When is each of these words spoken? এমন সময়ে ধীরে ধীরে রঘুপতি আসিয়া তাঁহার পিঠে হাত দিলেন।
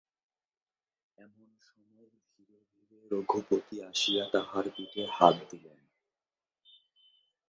এমন 1.17 1.49
সময়ে 1.61 2.07
ধীরে 2.27 2.57
ধীরে 2.71 2.97
রঘুপতি 3.11 3.75
আসিয়া 3.83 4.23
তাঁহার 4.33 4.65
পিঠে 4.75 5.03
হাত 5.11 5.35
দিলেন। 5.51 5.79